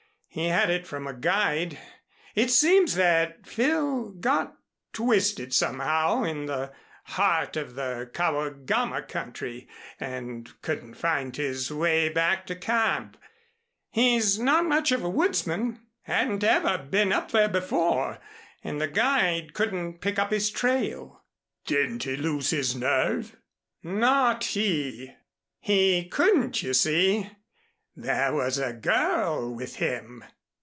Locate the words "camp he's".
12.55-14.39